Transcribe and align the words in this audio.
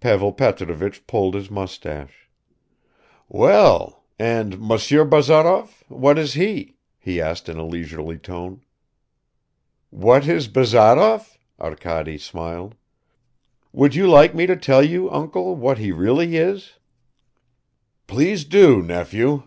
Pavel 0.00 0.32
Petrovich 0.32 1.06
pulled 1.06 1.34
his 1.34 1.50
mustache. 1.50 2.30
"Well, 3.28 4.04
and 4.18 4.58
Monsieur 4.58 5.04
Bazarov, 5.04 5.84
what 5.88 6.18
is 6.18 6.32
he?" 6.32 6.76
he 6.98 7.20
asked 7.20 7.46
in 7.46 7.58
a 7.58 7.62
leisurely 7.62 8.16
tone. 8.16 8.62
"What 9.90 10.26
is 10.26 10.48
Bazarov?" 10.48 11.36
Arkady 11.60 12.16
smiled. 12.16 12.74
"Would 13.74 13.94
you 13.94 14.08
like 14.08 14.34
me 14.34 14.46
to 14.46 14.56
tell 14.56 14.82
you, 14.82 15.10
uncle, 15.10 15.54
what 15.54 15.76
he 15.76 15.92
really 15.92 16.38
is?" 16.38 16.78
"Please 18.06 18.46
do, 18.46 18.80
nephew." 18.80 19.42